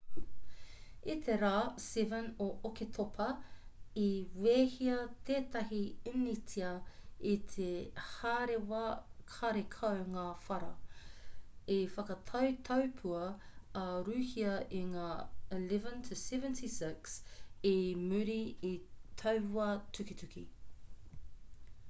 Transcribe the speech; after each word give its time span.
i 1.13 1.15
te 1.25 1.33
rā 1.39 1.57
7 1.87 2.19
o 2.45 2.45
oketopa 2.69 3.25
i 4.03 4.05
wehea 4.45 4.95
tētahi 5.29 5.81
initia 6.11 6.71
i 7.33 7.33
te 7.51 7.67
hārewa 8.07 8.79
karekau 9.35 10.01
ngā 10.15 10.25
whara 10.47 10.71
i 11.75 11.77
whakatau 11.97 12.57
taupua 12.71 13.23
a 13.85 13.85
rūhia 14.09 14.57
i 14.81 14.83
ngā 14.97 15.07
ii-76 15.61 17.15
i 17.75 17.77
muri 18.09 18.41
i 18.73 18.75
taua 19.25 19.71
tukituki 19.99 20.47